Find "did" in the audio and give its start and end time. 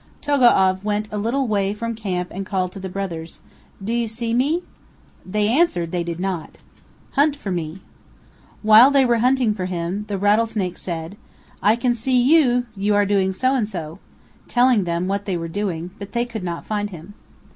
6.03-6.19